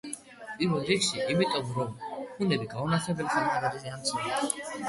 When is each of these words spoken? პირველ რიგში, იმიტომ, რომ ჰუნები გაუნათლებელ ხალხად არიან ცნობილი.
პირველ 0.61 0.87
რიგში, 0.87 1.19
იმიტომ, 1.33 1.69
რომ 1.77 1.93
ჰუნები 2.39 2.71
გაუნათლებელ 2.75 3.31
ხალხად 3.37 3.69
არიან 3.71 4.05
ცნობილი. 4.11 4.53